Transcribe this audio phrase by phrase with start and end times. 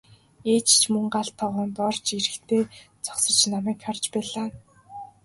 [0.53, 2.63] Ээж ч мөн гал тогоонд орж ирэхдээ
[3.05, 4.49] зогсож намайг харж байлаа.